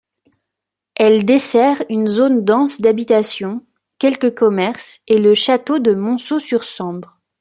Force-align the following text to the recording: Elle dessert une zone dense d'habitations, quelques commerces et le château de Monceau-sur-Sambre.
Elle 0.95 1.25
dessert 1.25 1.83
une 1.87 2.07
zone 2.07 2.43
dense 2.43 2.81
d'habitations, 2.81 3.63
quelques 3.99 4.33
commerces 4.33 4.99
et 5.05 5.19
le 5.19 5.35
château 5.35 5.77
de 5.77 5.93
Monceau-sur-Sambre. 5.93 7.21